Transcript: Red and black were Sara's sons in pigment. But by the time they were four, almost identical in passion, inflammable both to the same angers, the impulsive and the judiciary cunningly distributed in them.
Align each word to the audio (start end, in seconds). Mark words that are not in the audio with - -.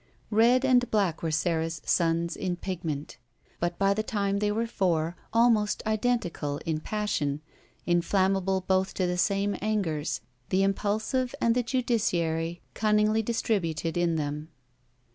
Red 0.31 0.65
and 0.65 0.89
black 0.89 1.21
were 1.21 1.29
Sara's 1.29 1.79
sons 1.85 2.35
in 2.35 2.55
pigment. 2.55 3.17
But 3.59 3.77
by 3.77 3.93
the 3.93 4.01
time 4.01 4.39
they 4.39 4.51
were 4.51 4.65
four, 4.65 5.15
almost 5.31 5.83
identical 5.85 6.57
in 6.65 6.79
passion, 6.79 7.41
inflammable 7.85 8.61
both 8.61 8.95
to 8.95 9.05
the 9.05 9.19
same 9.19 9.55
angers, 9.61 10.21
the 10.49 10.63
impulsive 10.63 11.35
and 11.39 11.53
the 11.53 11.61
judiciary 11.61 12.61
cunningly 12.73 13.21
distributed 13.21 13.95
in 13.95 14.15
them. 14.15 14.49